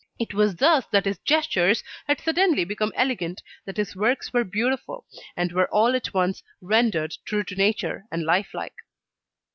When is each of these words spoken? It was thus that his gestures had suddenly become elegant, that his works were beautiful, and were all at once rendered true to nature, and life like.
It 0.17 0.33
was 0.33 0.55
thus 0.55 0.87
that 0.87 1.05
his 1.05 1.19
gestures 1.19 1.83
had 2.07 2.19
suddenly 2.19 2.65
become 2.65 2.91
elegant, 2.95 3.43
that 3.65 3.77
his 3.77 3.95
works 3.95 4.33
were 4.33 4.43
beautiful, 4.43 5.05
and 5.37 5.51
were 5.51 5.69
all 5.71 5.95
at 5.95 6.11
once 6.11 6.41
rendered 6.59 7.15
true 7.23 7.43
to 7.43 7.55
nature, 7.55 8.05
and 8.11 8.23
life 8.23 8.51
like. 8.55 8.73